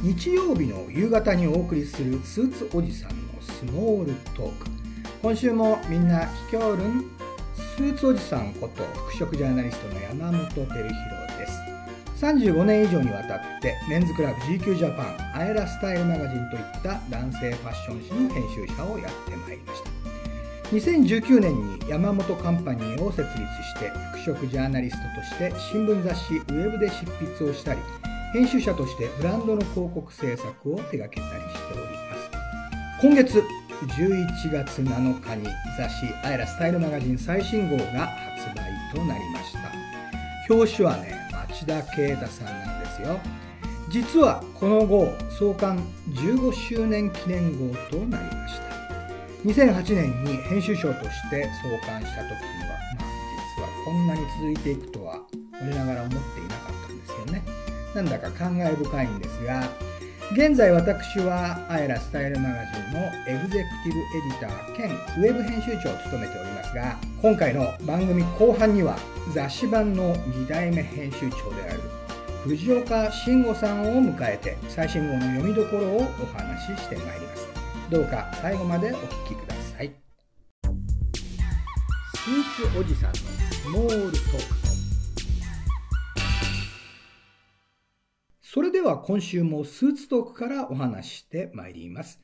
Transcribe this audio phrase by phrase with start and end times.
[0.00, 4.66] 日曜日の夕方にお送りするスーツおじさんのスモールトーク。
[5.20, 7.10] 今週もみんな聞きょるん。
[7.76, 10.88] スーツおじさんこと服飾ジャーナリストの山本照弘
[11.36, 12.24] です。
[12.24, 19.90] 35年以上にわたってメンズクラブ GQ ジャパンアエラスタイルマガジンといった男性ファッション誌の編集者をやってまいりました。
[20.70, 23.90] 2019年に山本カンパニーを設立して
[24.22, 27.80] 服飾ジャーナリストとして新聞雑誌ウェブで執筆をしたり
[28.32, 32.30] 編集者としてブランドの広告制作を手掛けたりしております。
[33.00, 33.42] 今月
[33.96, 40.54] 11月7日に雑誌「アイラスタイルマガジン」最新号が発売となりました。
[40.54, 41.14] 表紙はね
[41.48, 43.18] 町田啓太さんなんですよ。
[43.88, 45.78] 実はこの号創刊
[46.10, 48.68] 15周年記念号となりました。
[49.46, 53.08] 2008年に編集長として創刊した時には、まあ、
[53.56, 57.57] 実はこんなに続いていくとは我ながら思っていなかったんですよね。
[57.98, 59.68] なんだか感慨深いんですが
[60.32, 68.96] 現在私はアイラスタイルマガジンのエグゼクティブエディター兼ウェブ編集長を務めておりますが今回の番組後半には
[69.34, 71.80] 雑誌版の2代目編集長である
[72.44, 77.48] 藤岡慎吾さんを迎えて最新号の読みどころをお話ししてまいります。
[77.90, 79.92] どうか最後までお聞きください。
[82.14, 84.57] スーツおじさんのスモールトーク。
[88.50, 92.18] それでは今週もスーツトークからお話してまいります。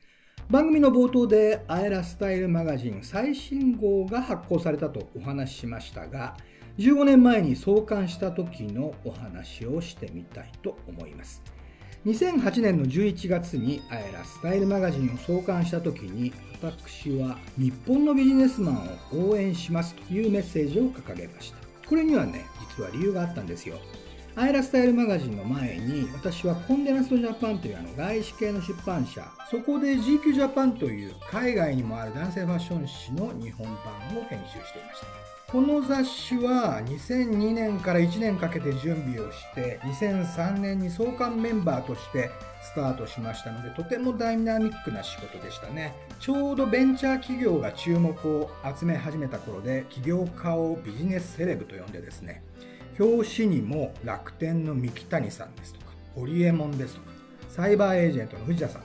[0.49, 6.35] 番組の冒頭でアエラスタイルマガジン最新号が発行されたとお話ししましたが、
[6.79, 11.43] 15年前に創刊した時のお話をしてみたいと思います。
[12.07, 21.57] 2008年の11月にアエラスタイルマガジンを創刊した時に私は日本のビジネスマンを応援しますというメッセージを掲げました。
[21.87, 23.77] これにはね、実は理由があったんですよ。
[24.37, 35.07] アイラスタイルマガジンの前に私はコンデナストジャパンというあの外資系の出版社そこで GQ ジャパンという海外にもある男性ファッション誌の日本版を編集していました。
[35.47, 42.29] この雑誌は2002年から1年かけて準備をして2003年に創刊メンバーとして
[42.61, 45.95] スタートしましたのでとてもダイナミックな仕事でしたね。
[46.19, 52.43] ちょうどベンチャー企業が注目を集め始めた頃で起業家をビジネスセレブと呼んでですね。
[52.99, 57.07] 表紙にも楽天の三木谷さんですとか、ホリエモンですとか、
[57.49, 58.81] サイバーエージェントの藤田さん、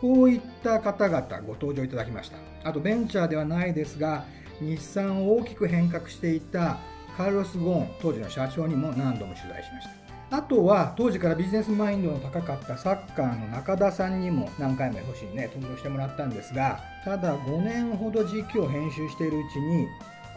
[0.00, 2.38] こういった方々ご登場いただきました。
[2.64, 4.24] あとベンチャーではないですが、
[4.60, 6.78] 日産を大きく変革していた
[7.16, 10.00] カルロス・ゴーン、当時の社長にも何度も取材しました。
[10.32, 19.88] あとは当時からビジネスマインドの高かったサッカーの中田さんにも何回も欲しいね登場してもらったんですがただ5年ほど GQ を編集しているうちに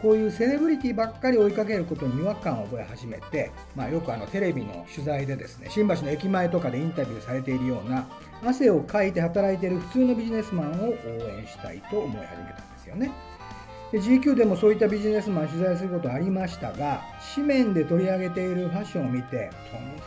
[0.04, 8.06] こういうセレブリティばっかり追いかけることに違和感を覚え始めて、まあ、よくあのテレビの取材でですね新橋の駅前とかでインタビューされているような
[8.44, 10.92] 汗をかいて働いている普通のビジネスマンを応
[11.38, 13.12] 援したいと思い始めたんですよね。
[13.92, 17.00] で GQ でもそういったビジネスマン取材することありましたが
[17.34, 19.50] 紙面で取り上げているファッションを見て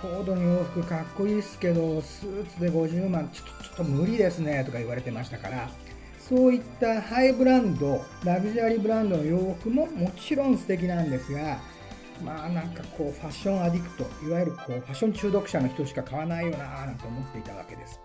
[0.02, 5.69] トム・フォードの洋服かっこいいっすけどスーツで50万ちょっとちょっと無理ですねとか言われてましたから
[6.28, 11.58] そういったハイブランド、ラグジュアリーブランドの洋服ももちろん素敵なんですが、
[12.24, 18.02] まあなんかこうファッションアディクト、いわゆるこうファッション中毒者の人しか買わないよななんて思っていたわけです。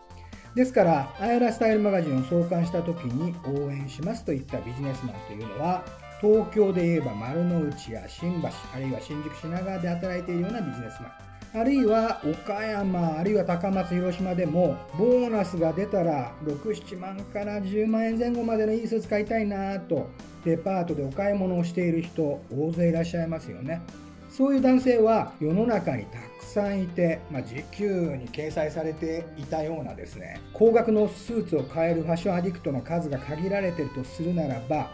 [0.55, 5.83] ですから、アイラスタイルマガジンを創刊した時に応援しますといったビジネスマンというのは、
[6.21, 11.32] 東京で言えば丸の内や新橋、あるいは新宿品川で働いているようなビジネスマン。
[11.55, 20.09] あるいは岡山あるいは高松広島でもボーナスが出たら67万から10万円前後までのいいスーツ買いたいなと
[20.47, 23.83] デパートでお買い物をしている人大勢いらっしゃいますよね。
[24.31, 34.91] そういう男性は世の中にたくさんいて、まあ、時給に掲載されていたようなですね高額のスーツを買えるファッションアディクトの数が限られてるとするならば、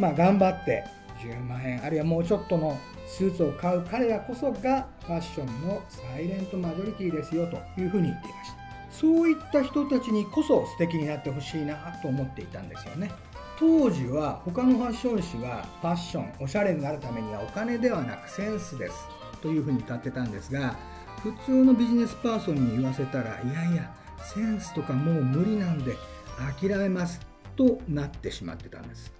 [0.00, 0.82] まあ、頑張って
[1.20, 2.76] 10万円あるいはもうちょっとの
[3.06, 8.56] スーツを買う彼らこそがファッションのサイレントマジョリティですよというふうに言っていました。
[8.90, 13.10] そういった人たちにこそ素敵になってほしいなと思っていたんですよね。
[13.58, 18.94] 当時は他のファッション誌がファッションおしゃれになるためにはお金ではなくセンスです
[19.40, 20.76] というふうに歌ってたんですが
[21.22, 23.94] 普通のビジネスパーソンに言わせたらいやいや
[24.34, 25.96] センスとかもう無理なんで
[26.58, 27.20] 諦めます
[27.54, 29.12] となってしまってたんです。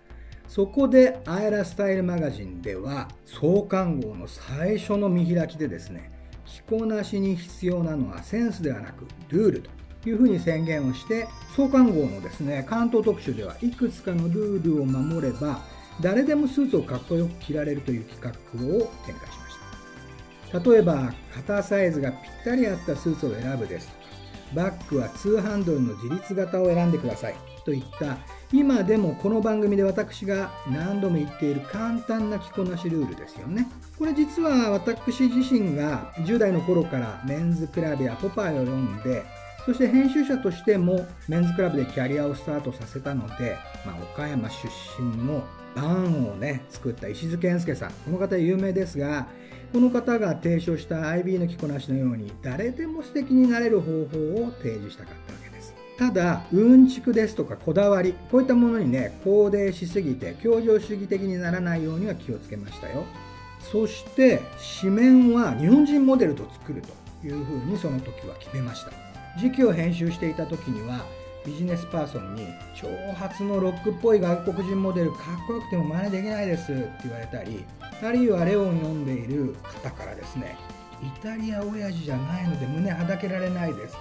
[0.55, 6.11] そこでアイラスタイルマガジンでは創刊号の最初の見開きでですね
[6.45, 9.63] 着こなしに必要なのはセンスではなくルール
[10.03, 11.27] というふうに宣言をして
[11.57, 15.63] 創刊号のですね関東特集ではいくつかのルールを守れば
[16.03, 19.51] 誰でもスーツをかっこよく着られるという企画を展開しま
[20.51, 20.71] した。
[20.71, 23.99] 例えば肩サイズがぴったり合ったスーツを選ぶですとか
[24.55, 27.35] バッグは2ハンドルの自立型を選んでください。
[27.65, 28.19] といった
[28.53, 33.69] 今でもこの番組で私が何度も言っている簡単な着こなしルールですよね。
[33.99, 39.25] これ実は私自身が10代の頃からメンズクラブやポパイを読んで
[39.65, 43.57] そして編集者としてもメンズクラブでキャリアをスタートさせたので、
[43.87, 45.45] まあ、岡山出身の
[45.77, 47.93] バーンをね作った石津健介さん。
[47.93, 49.29] この方有名ですが
[49.73, 53.99] この方が提唱した IB の着こなしのように誰でも素敵になれる方法
[54.45, 55.75] を提示したかったわけです。
[55.97, 63.05] ただうんちくですとかこだわりこういったものにね肯定しすぎて協情主義的にならないようには気をつけましたよ。
[63.61, 64.43] そして
[64.81, 68.93] 紙面は日本人モデルと作るというふうにその時は決めました。
[69.41, 71.07] 時期を編集していた時には
[71.45, 77.65] ビジネスパーソンに長髪のロックっぽい外国人モデルかっこよくても真似できないですって言われたり
[78.03, 80.57] あるいはレオン読んでいる方からですね
[81.03, 83.97] イタリア親父じゃないので胸はだけられないです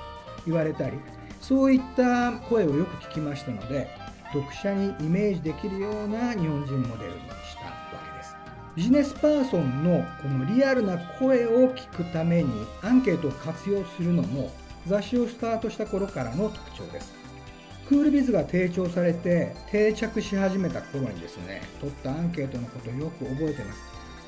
[0.45, 0.97] 言われたり
[1.39, 3.87] そういった声をよく聞きましたので
[4.31, 7.73] 読者にイメージできるような日本人モデルにしたわ
[8.13, 8.35] けです。
[8.75, 12.49] ビジネスパーソンのこのリアルな声を聞くために
[12.81, 14.49] アンケートを活用するのも
[14.87, 17.20] 雑誌をスタートした頃からの特徴です。
[17.91, 23.81] クールビズが提供されて定着し始めた頃にですね取ったアンケートのことをよく覚えてます。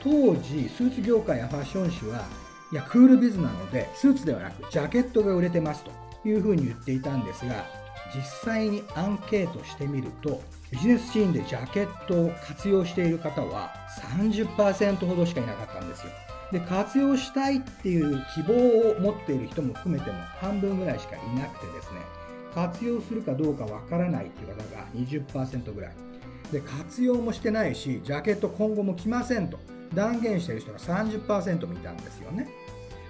[0.03, 2.25] 当時スーツ業界やファッション誌は
[2.73, 5.91] いやクールビズなのでスーツではなくジャケットが売れてますと
[6.27, 7.65] いうふうに言っていたんですが
[8.13, 13.71] 実際にアンケートしてみるとビジネスシーンでジャケットを活用している方は
[14.17, 16.11] 30%ほどしかいなかったんですよ。
[16.51, 22.22] で活用したいっていう希望を持っている人も含めても半分ぐらいしかいなくてですね。
[22.53, 25.91] 活用するかどうかわからないっていう方が20%ぐらい。
[26.51, 29.59] で活用もしてないしジャケット今後も着ませんと。
[29.93, 32.47] 断言している人が30%もいたんですよね。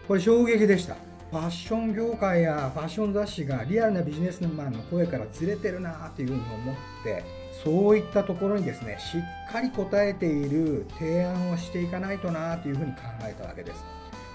[0.07, 0.95] これ衝撃でした。
[1.31, 7.24] ファッション業界やファッション雑誌がリアルなビジネスマンの声からずれてるなっていうふうに思って
[7.63, 13.84] そういったところにですねしっかり答えている提案をしていかないとなというふうに考えたわけです、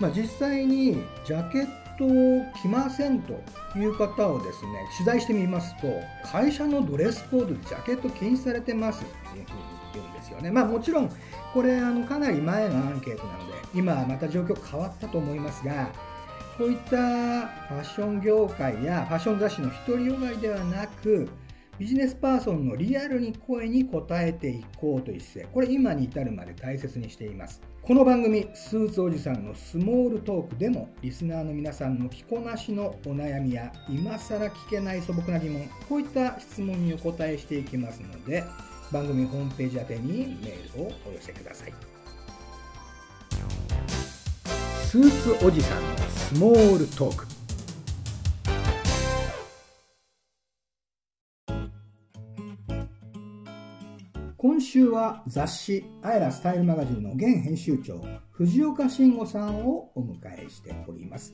[0.00, 1.66] まあ、実際にジャケッ
[1.98, 3.32] トを着ませんと
[3.76, 5.88] いう方をですね取材してみますと
[6.24, 9.58] 会社のドレスコードでジャケット禁止されてますっていうふうに
[9.94, 10.50] 言うんですよね。
[10.50, 11.10] まあもちろん
[11.52, 15.90] これあのかなり前のアンケートなので今はまた状況変わったと思いますが
[16.56, 21.28] こういったファッション業界やファッション雑誌の独りよがりではなく
[21.78, 25.54] ビジネスパーソンのリアルに声に応えていこうという姿勢。
[25.54, 27.62] これ今に至るまで大切にしています。
[27.82, 38.44] この番組スーツおじさんのスモールトークでもリスナーの皆さんの着こなしのお悩みや今更聞けない素朴な疑問こういった質問にお答えしていきますので
[38.92, 41.72] 番組ホームページ宛てにメールをお寄せください。
[44.84, 47.37] スーツおじさんのスモールトーク。
[54.58, 61.32] 今週は雑誌「アイラスタイルマガジン」の現編集長藤岡慎吾さんをお迎えしております。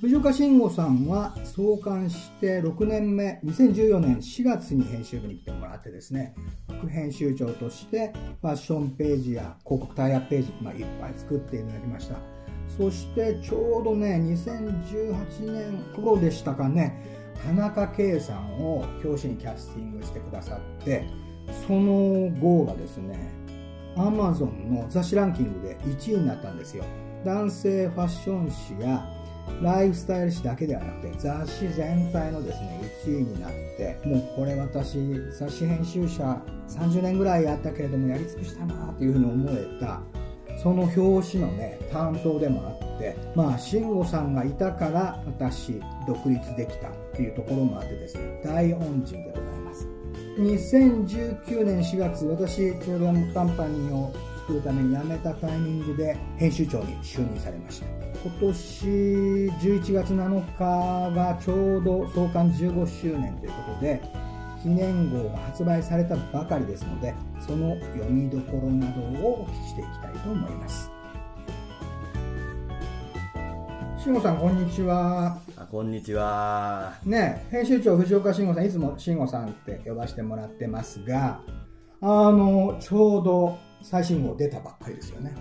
[0.00, 6.34] 藤岡慎吾さんは創刊して6年目2014年4月に編集部に来てもらってですね
[6.80, 12.16] 副編集長としてファッションページや広告タイアページ、まあ、いっぱい作っていただきました。
[12.76, 21.27] そしてちょうどね2018年頃でしたかね田中圭さんを表紙にキャスティングしてくださって
[21.66, 23.30] その後がですね
[23.96, 26.84] アマゾンの雑誌ランキングで1位になったんですよ。
[27.24, 29.04] 男性ファッション誌や
[29.62, 34.98] ライフスタイル誌だけではなくて雑誌全体のですね1位になってもうこれ私
[35.36, 40.00] 雑誌編集者30年ぐらいやったけれどもやり尽くしたなっていうふうに思えた
[40.62, 49.47] その表紙のね担当でもあってまあ慎吾さんがいたから私独立できたっていうところもあってですね大恩人でご
[50.38, 57.86] 2019年4月私ちょうどカンパニーを作るために辞めたタイミングで編集長に就任されました。
[58.22, 64.00] 今年11月7日がちょうど創刊15周年ということで
[64.62, 70.97] 記念号が発売されたばかりですのでその読みどころなどをお聞きしていきたいと思います。
[74.08, 75.38] 慎吾さんこんにちは。
[75.54, 76.94] あこんにちは。
[77.04, 81.42] ね編集長藤岡慎吾さんいつも慎吾さんって呼ばせてもらってますが
[82.00, 85.34] あのちょうど最新号出たばっかりですよね。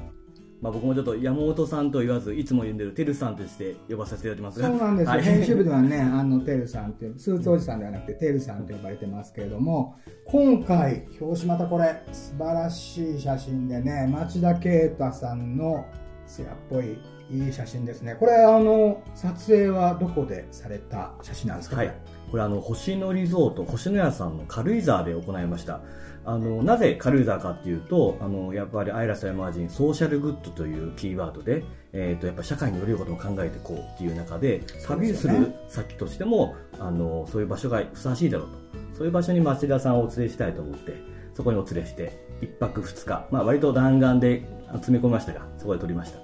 [0.60, 9.96] まあ、僕もちょっと山本さんと言わずいつも呼んでるてるさんとして呼ばさせていただきますそうなんですよ、はい、編集部ではね あのてるさんってスーツおじさんではなくててるさんと呼ばれてますけれども
[10.26, 15.86] 今回表紙またこれ素晴らしい写真でね町田啓太さんの
[16.28, 16.98] 艶っぽい
[17.30, 18.16] いい写真ですね。
[18.16, 21.78] これあの撮影はどこでされた写真なんですか？
[21.78, 21.94] はい。
[22.32, 25.82] これあの星野リゾート星野屋さんの軽井沢で行いました。
[26.26, 38.58] あのなぜ軽井沢かっていうとあのやっぱりアイラスタイマージンソーシャルグッドというキーワードで、えー、とやっぱ社会に寄りることも考えていこうっていう中で旅する先としてもあのそういう場所がふさわしいだろうと。
[38.98, 40.96] そういう場所に町田さんをお連れしたいと思って
[41.38, 44.42] そこにお連れして1泊2日、まあ、割と弾丸で
[44.74, 46.18] 詰め込みましたがそこで撮りました。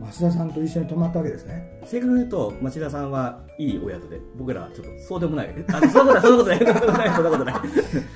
[0.00, 1.80] 増田さんと一緒に泊まったわけですね。
[1.84, 5.50] 正確に言うと町田さんはいいお宿で僕らはちょっとそうでもない。
[5.72, 7.54] あそんなことないそんなことないそんなことない。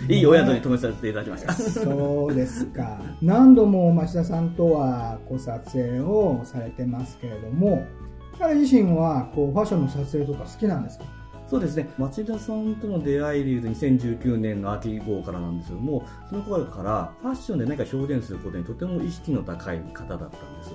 [0.09, 1.53] いいお宿に泊めさせていただきました。
[1.53, 3.01] そうですか。
[3.21, 7.85] 何度も町田さんとはこう撮影をされてますけれども
[8.39, 11.05] 彼自身はこうファッションの撮影とか好きなんですか？
[11.51, 11.91] そうですね。
[11.99, 20.71] 町田さんとの出会いでいうと2019年の秋号からなんですけどもその頃からファッションで何か表現することにとても意識の高い方だったんです。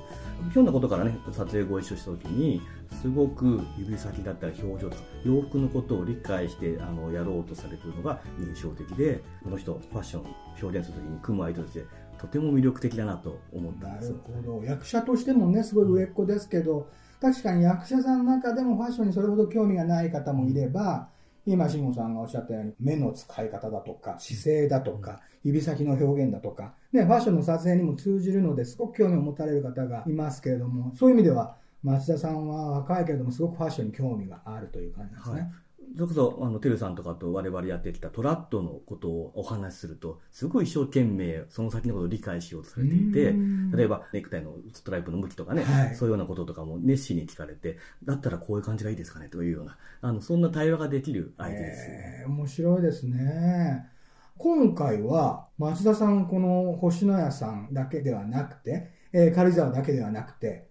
[0.52, 2.62] ひょんなことからね撮影ご一緒した時に
[3.02, 10.26] すごく指先だったり表情とか洋服のことを理解してあのやろうとされてるのが印象的でこの人ファッション
[10.62, 11.86] 表現する時に組む相手として
[12.18, 14.64] とても魅力的だなと思ったんですなるほど。
[14.66, 21.10] 役者としてもねすごい売れっ子ですけど、確かに役者さんの中でもファッションにそれほど興味がない方もいれば、
[21.46, 35.42] 今、慎吾さんがおっしゃったように、目の使い方だとか、姿勢だとか、指先の表現だとか、ね、ファッションの撮影にも通じるのですごく興味を持たれる方がいますけれども、そういう意味では、町田さんは若いけれども、すごくファッションに興味があるという感じですね。
[35.42, 35.52] はい
[35.96, 43.34] それこそあのテルさんとかと我々やってきたトラットのことをお話しするとすごい一生懸命その先のことを理解しようとされていて
[43.76, 53.90] 例えばネクタイのストライプの向きとかね、はい、そういうようなこととかも熱心に聞かれてだったらこういう感じがいいですかねというようなあのそんな対話ができる相手です、えー、面白いですね。
[54.38, 60.68] 今回は町田さんこの星野屋さんだけではなくて、えー、軽井沢だけではなくて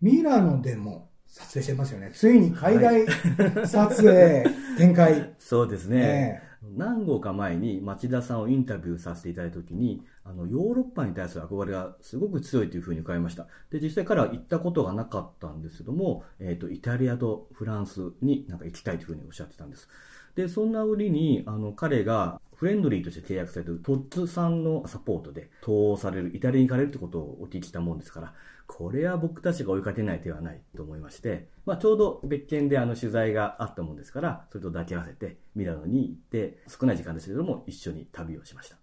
[0.00, 2.10] ミラノでも撮影してますよね。
[2.12, 3.06] ついに海外
[3.66, 4.44] 撮影、
[4.76, 5.34] 展開。
[5.38, 6.42] そうですね。
[6.62, 13.46] えー、何号か前に町田さんをインタビューさせていただいたときに、あの、ヨーロッパに対する憧れがすごく強いというふうに伺いました。
[13.70, 19.88] で、実際彼は行ったことがなかったんですけども、えっ、ー、と、イタリアとフランスになんか行きたいというふうにおっしゃってたんです。
[20.34, 28.34] で、そんな折に、あの、彼がフレンドリーとして契約されているトッツさんのサポートで、東欧される、イタリアに行かれるってことをお聞きしたもんですから、
[28.66, 38.76] これは僕たちが追いかけない手はないと思いまして、まあ、ちょうど別件であの取材があったもんですから、それと抱き合わせてミラノに行って、少ない時間ですけれども、一緒に旅をしました。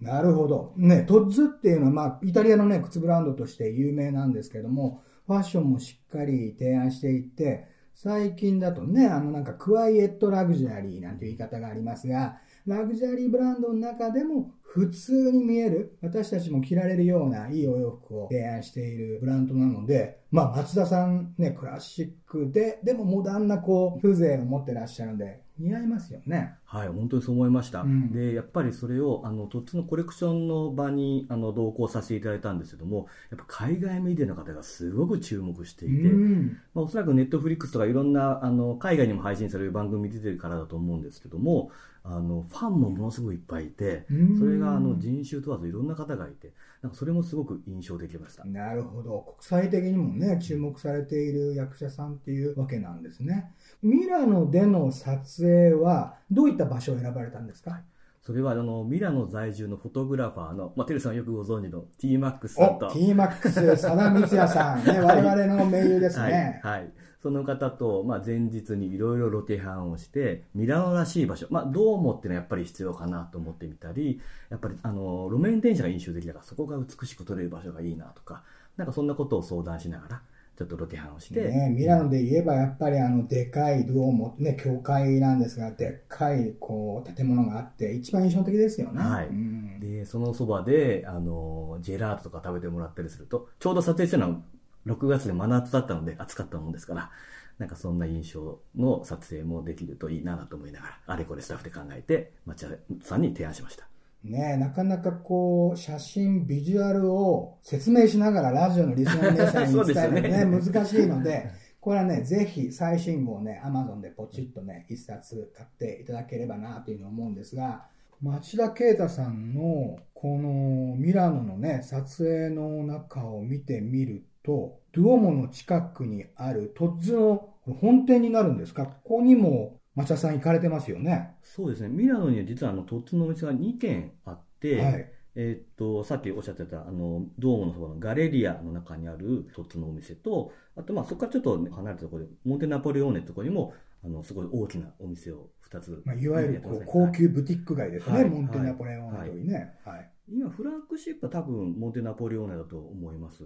[0.00, 0.72] なるほど。
[0.76, 26.54] ね、トッズっていうのは、まあ、イタリアのね、靴ブランドとして有名なんですけども、ファッションもしっかり提案していって、最近だとね、あのなんかクワイエットラグジュアリーなんていう言い方がありますが、ラグジュアリーブランドの中でも普通に見える、私たちも着られるようないいお洋服を提案しているブランドなので、まあ松田さんね、クラシックで、でもモダンなこう、風情を持ってらっしゃるので、似合いますよね。
[26.64, 27.80] はい、本当にそう思いました。
[27.80, 41.70] うん、で、やっぱりそれを、あの、とっつのコレクションの場に、あの、同行させていただいたんですけども、やっぱ海外メディアの方がすごく注目していて、うん、まあ、おそらくネットフリックスとかいろんな、あの、海外にも配信される番組出てるからだと思うんですけども、
[42.08, 44.06] あの、ファンもものすごいいっぱいいて、
[44.38, 48.44] それが、あの、人種問わずいろんな方がいて、なんかそれもすごく印象的でした。
[48.44, 49.36] なるほど。
[49.38, 53.52] 国際的にもね、注目されている役者さんっていうわけなんですね。
[53.82, 57.82] ミラノでの撮影は、どういった場所を選ばれたんですか、
[58.26, 62.90] それはあのミラノ在住のフォトグラファーの、まあ、テルさんよくご存知の T-MAX さんと。
[62.90, 66.60] T-MAX、佐田光也さん、ね、 我々の盟友ですね。
[66.64, 66.90] はい、はい
[67.22, 78.44] その方と、まあ、前日にいろいろロケハンをして、ミラノらしい場所、まあ、どう思っていうのはやっぱり必要かなと思ってみたり、やっぱり、あの、路面電車が印象的だから、そこが美しく撮れる場所がいいなとか、
[78.76, 80.22] なんかそんなことを相談しながら、
[80.56, 81.40] ちょっとロケハンをして。
[81.40, 89.02] ね、ミラノで言えばやっぱりあの、でかいドーム、ね、教会なんですが、でっかい、こう、建物があって、一番印象的ですよね。
[89.02, 89.26] はい。
[89.26, 94.40] うん、で、そのそばで、あの、ジェラートとか食べてもらったりすると、ちょうど撮影したのは
[94.86, 97.10] 6月で真夏だったので暑かったもんですから、
[97.58, 103.88] なんかそんな印象の撮影もできるといいなと思いながら、あれこれスタッフで考えて、町田さんに提案しました。
[104.30, 117.86] ねなかなかこう、写真、ビジュアルを説明しながらラジオのリスナーの皆さんに 伝えるのね、ね難しいので、これはね、ぜひ最新号ね、アマゾンでポチッとね、一冊買っていただければなというふうに思うんですが、
[118.20, 128.86] 町田啓太さんのこのミラノのね、撮影の中を見てみると、ドゥオモの近くにあるトッズの本店になるんですか？
[128.86, 131.34] ここにも町田さん行かれてますよね？
[131.42, 131.88] そうですね。
[131.88, 146.02] ミラノには実はあのトッツのお店が2軒あって、はい、えーっと、さっきおっしゃってた、あの、ドームのそばのガレリアの中にある一つのお店と、あと、まあ、そこからちょっと離れたところで、モンテナポレオーネってところにも、あの、すごい大きなお店を2つ。
[146.06, 149.74] まあ、いわゆるこう高級ブティック街ですね、はいモンテナポレオンというね。
[149.84, 153.44] はい今、フラッグシップは多分モンテナポレオーネだと思います。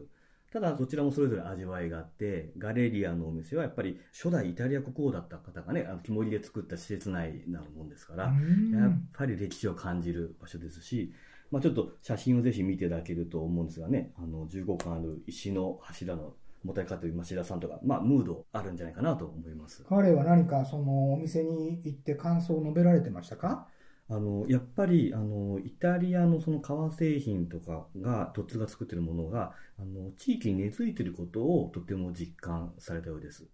[0.52, 11.12] ただ、どちらもそれぞれ味わいがあって、ガレリアのお店はやっぱり初代イタリア国王だった方がね、あの木彫りで作った施設内になるもんですから、うんやっぱり歴史を感じる場所ですし、
[11.50, 19.84] まあ、ちょっと写真をぜひ見ていただけると思うんですがね、あの15巻ある石の柱のもたれかという町田さんとか、まあ、ムードあるんじゃないかなと思います。
[19.88, 23.66] 彼は何かそのお店に行って感想を述べられてましたか？
[24.10, 33.46] あのやっぱりあのイタリアのその革製品とかがトッツが作ってるものがあの地域に根付いてることをとても実感されたようです。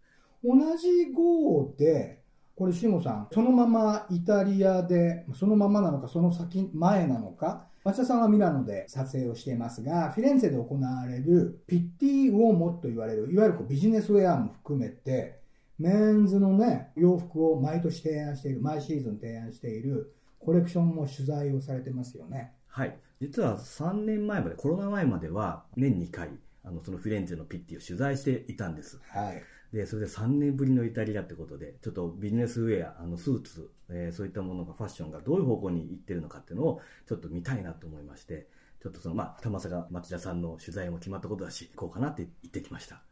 [0.43, 2.23] 同じ号で、
[2.55, 15.41] これ、慎吾さん、そのままイタリアで、そのままなのか、その先前なのか、町田さんはミラノで撮影をしていますが、フィレンツェで行われるピッティ・ウォーモと言われる、いわゆるこうビジネスウェアも含めて、
[15.79, 20.16] メンズのね、洋服を毎年提案している、毎シーズン提案している
[20.47, 22.53] コレクションも取材をされてますよね。
[22.69, 26.31] はい、実は3年前までコロナ前までは年2回
[26.63, 29.01] あのそのフィレンツェのピッティを取材していたんです。
[29.09, 29.43] はい。
[29.73, 38.47] でそれで3年ぶりのイタリアってことでちょっとビジネスウェアあのスーツ、えーそういったものがファッションがどういう方向に行ってるのかっていうのをちょっと見たいなと思いまして
[38.81, 43.03] ちょっとそのまあ玉坂町田さんの取材も決まったことだし行こうかなって言ってきました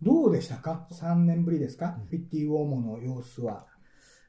[0.00, 3.66] どうでしたか ?3 年ぶりですか、ピッティ・ウォーモの様子は。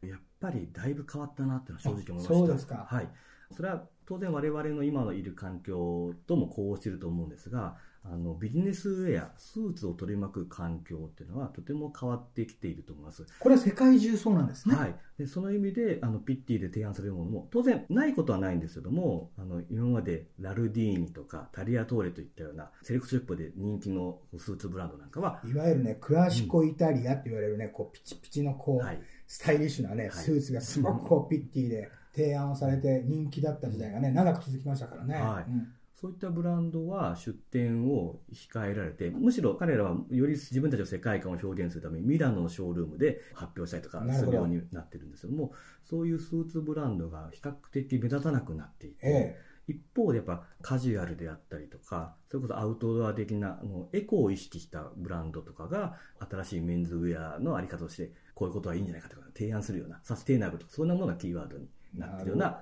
[0.02, 2.34] やっぱりだいぶ変わったなっていうのは正直思いました。
[2.34, 2.88] あそうですか。
[2.90, 3.10] はい。
[3.56, 13.26] それは当然我々の今のいる環境とも呼応していると思うんですがあのビジネスウェアスーツを取り巻く環境っていうのはとても変わってきていると思います。
[13.40, 14.76] これは世界中そうなんですね。
[14.76, 30.12] はい、でその意味であのピッティで提案されるものも当然ないことはないんですけどもあの今までラルディーニとかタリアトーレといったようなセレクトショップで人気のスーツブランドなんかは、いわゆるね、クラシコイタリアって言われるね、こうピチピチのこう、はい、スタイリッシュなね、はい。
[30.12, 35.14] スーツがすごくこうピッティで提案をされて人気だった時代がね、長く続きましたからね。
[35.14, 35.52] はい。
[35.52, 35.68] うん。
[35.94, 45.52] そういったブランドは出店を控えられてむしろ彼らはより自分たちの世界観を表現するためにミラノのショールームで発表したりとかするようになってるんですけども
[45.84, 55.98] そういうスーツブランドが比較的目立たなくなっていて、え一方でやっぱカジュアルであったりとかそれこそアウトドア的なあのエコを意識したブランドとかが
[56.30, 62.62] 新しいメンズウェアのあり方としてこういうことはいいんじゃないかとか提案するようなサステイナブルとかそんなものがキーワードにえなってるような。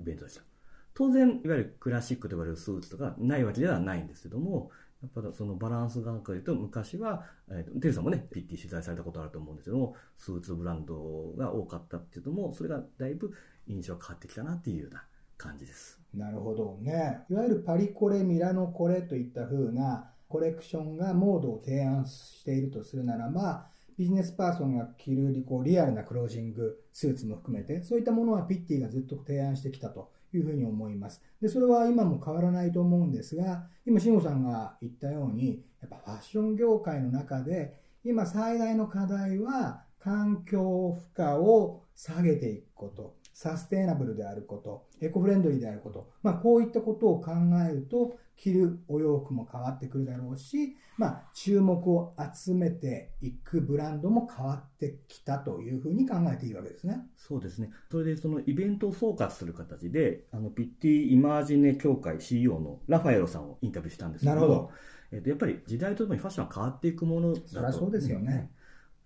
[0.00, 0.42] イベントでした
[0.94, 4.70] 当然いわゆるクラシックと呼ばれるスーツとかないわけではないんですけども
[5.02, 13.32] やっぱりそのバランス感覚で言うと昔は、えーとテルさんもねピッティ取材されたことあると思うんですけどもスーツブランドが多かったっていうのもそれがだいぶ
[13.68, 15.04] 印象が変わってきたなっていうような
[15.36, 17.20] 感じですなるほどね。
[17.30, 23.66] いわゆるパリコレ、ミラノコレといった風なコレクションがモードを提案しているとするならば、
[23.98, 31.20] ビジネスパーソンが着るこうリアルなクロージング、スーツも含めて、そういったものはピッティがずっと提案してきたというふうに思います。
[31.40, 47.30] で、それは今も変わらないと思うんですが、今、慎吾さんが言ったように、やっぱファッション業界の中で、今最大の課題は環境負荷を下げていくこと、サステイナブルであること、エコフレンドリーであること、まあ、こういったことを考
[47.70, 57.06] えると、着るお洋服も変わってくるだろうし、まあ、注目を集めていくブランドも変わってきたというふうに考えていいわけですね。
[57.16, 57.70] そうですね。
[57.92, 64.70] それでそのイベントを総括する形で、あのピッティイマージネ協会 CEO のラファエロさんをインタビューしたんですけどもなるほど。
[65.12, 67.48] えっと、やっぱり時代とともにファッションは変わっていくものだと。
[67.48, 68.50] そりゃそうですよね。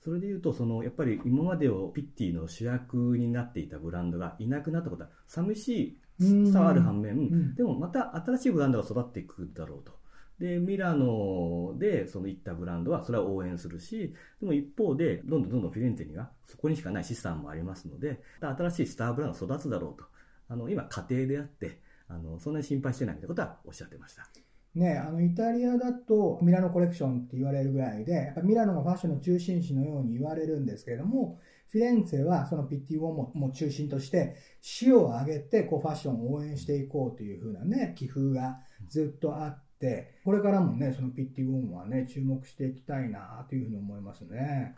[0.04, 9.92] それでいうと、そのやっぱり今までをピッティの主役になっていたブランドがいなくなったことは寂しいさはある反面、うんでもまた新しいブランドが育っていくだろうと。
[10.38, 20.04] で、ミラノでその行ったブランドはそれは応援するし、でも一方で、どんどんどんどんフィレンツェにはそこにしかない資産もありますので、新しいスターブランドが育つだろうと。
[20.48, 24.41] あの、今家庭であって、あの、そんなに心配してないみたいなことはおっしゃってました。
[24.74, 44.74] ね、あのイタリアだとミラノコレクションって言われるぐらいで、ミラノがファッションの中心地のように言われるんですけれども、フィレンツェはそのピッティウォーモも中心として、市を挙げてこうファッションを応援していこうというふうなね、気風がずっとあって、これからもね、そのピッティウォーモはね、注目していきたいなというふうに思いますね。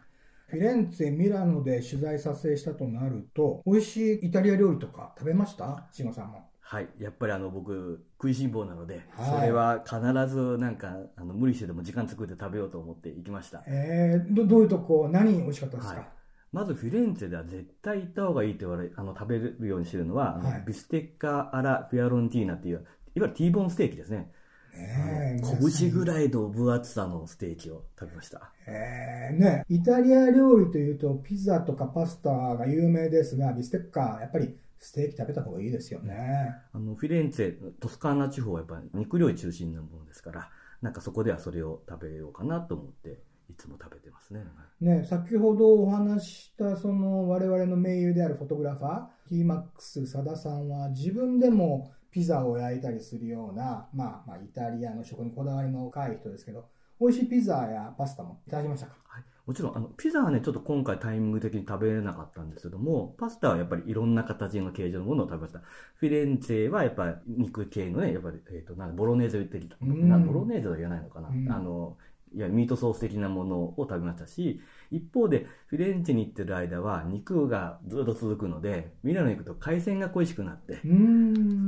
[0.47, 5.89] フィレンツェ、ミラノで取材撮影したとなると、美味しいイタリア料理とか食べました？
[5.91, 6.49] 慎吾さんも。
[6.75, 6.89] はい。
[6.99, 13.63] やっぱりあの、僕、食いしん坊なので、はいそれは必ずなんか、あの、無理してでも時間作って食べようと思って行きました。
[13.69, 16.09] えー、どどういうとこ、何美味しかったですか、はい
[16.53, 22.83] まずフィレンツェでは絶対行った方がいいと言われ、あの、食べるようにしてるのは、はいビステッカ・アラ・フィアロンティーナっていう、いわ
[23.17, 24.31] ゆる T ボーンステーキですね。
[24.73, 25.41] ね
[25.81, 28.53] 拳ぐらいの分厚さのステーキを食べました。
[28.69, 36.55] えーね、イタリア料理というとピザとかパスタが有名ですがビステッカやっぱりステーキ食べた方がいいですよね。
[36.73, 40.51] あのフィレンツェ、トスカーナ地方はやっぱり肉料理中心なものですから、
[40.83, 44.45] なんかそこではそれを食べようかなと思って、いつも食べてますね。
[44.81, 56.69] ね、先ほどお話ししたその我々の盟友であるフォトグラファー T-MAX 佐田さんは自分でもピザを焼いたりするような、まあ、まあイタリアの食にこだわりの深い人ですけど
[57.01, 58.95] 美味しいピザやパスタもいただきましたか？
[59.05, 65.61] はい、もちろんあのピザはねちょっと今回タイミング的に食べれなかったんですけどもパスタはやっぱりいろんな形の形状のものを食べました。
[65.97, 71.53] フィレンツェはやっぱり肉系のねやっぱり、えー、となんかボロネーゼ的なボロネーゼは言わないのかな、うん。
[71.53, 71.97] あの
[72.35, 80.81] いやミートソース的なものを食べましたし一方でフィレンツェに行ってる間は肉がずっと続くのでミラノに行くと海鮮が恋しくなって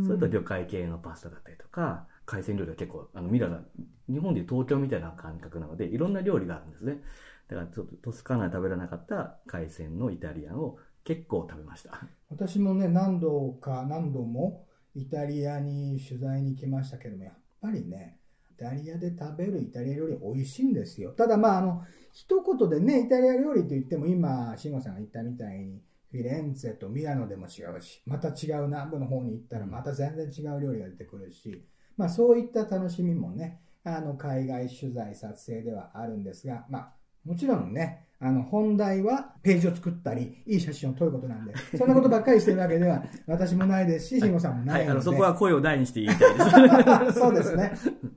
[0.06, 3.60] それと魚介系のパスタだったりとか、海鮮料理は結構、あのミラノ、
[4.08, 7.02] 日本でいう東京みたいな感覚なので、いろんな料理があるんですね。
[7.48, 12.08] だからちょっとトスカーナで食べられなかった海鮮のイタリアンを結構食べました。
[12.28, 14.66] 私もね何度か何度も
[14.96, 18.18] イタリアに取材に来ましたけどもやっぱりね
[18.50, 31.62] イタリアで食べるイタリア料理美味しいんですよただまああの一言でねイタリア料理といっても今慎吾さんが言ったみたいにフィレンツェとミラノでも違うしまた違う南部の方に行ったらまた全然違う料理が出てくるし、
[31.98, 36.92] まあ、そういった楽しみもねあの海外取材撮影ではあるんですがまあ
[37.24, 47.18] もちろんねあの本題はページを作ったりいい写真を撮ることなんでそんなことばっかりしてるわけでは 私もないですし慎吾さんもなはいい、ので、あの、そこは声を大にして言いたいです。
[47.20, 47.72] そうですね。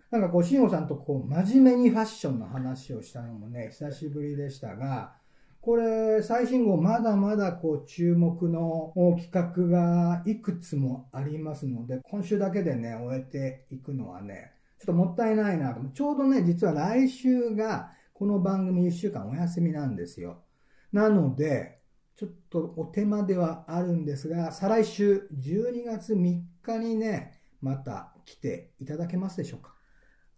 [0.10, 5.14] なんかこう、慎吾さんとこう、真面目にファッションの話をしたのもね、久しぶりでしたが、
[5.62, 15.78] これ、最新号まだまだこう、注目の企画がいくつもありますので、今週だけでね、終えていくのはね、ちょっともったいないな。
[15.94, 20.44] ちょうどね、実は来週が、この番組1週間お休みなんですよ。
[20.94, 21.80] なので、
[22.16, 29.76] ちょっとお手間ではあるんですが、再来週12月3日にね、また来ていただけますでしょうか？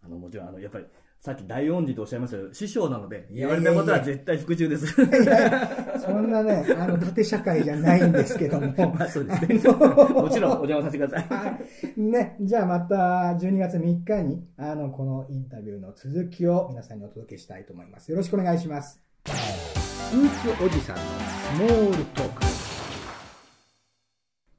[0.02, 0.86] あの、もちろん、あの、やっぱり、
[1.22, 4.88] さっき大恩人とおっしゃいましたけど、師匠なので、言われたことは絶対服従です。
[6.04, 8.66] そんなね、あの、縦社会じゃないんですけども。
[8.98, 9.54] まあそうですね。
[9.54, 11.28] もちろんお邪魔させてください。
[11.28, 11.58] は
[11.96, 18.10] いね、じゃあまた12月3日に、あの、このインタビューの続きを皆さんにお届けしたいと思います。
[18.10, 19.00] よろしくお願いします。
[19.24, 22.42] スーツおじさんのスモールトーク。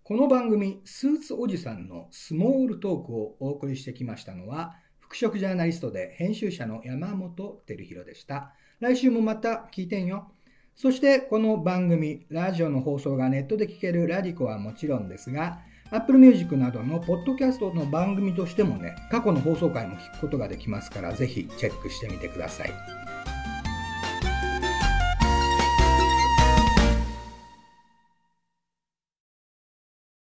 [0.02, 4.78] この番組、スーツおじさんのスモールトークをお送りしてきましたのは、
[5.14, 8.54] 服飾ジャーナリストで編集者の山本照弘でした。
[8.80, 10.32] 来週もまた聞いてんよ。
[10.76, 15.60] そしてこの番組、ラジオの放送がネットで聞けるラディコはもちろんですが、
[15.92, 23.03] Apple Music などのポッドキャストの番組としてもね、過去の放送回も聞くことができますから、ぜひチェックしてみてください。